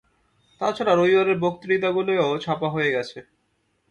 তা 0.61 0.67
ছাড়া 0.71 0.93
রবিবারের 0.93 1.37
বক্তৃতাগুলিও 1.39 2.27
ছাপা 2.43 2.67
হয়ে 2.69 2.93
গেছে। 2.95 3.19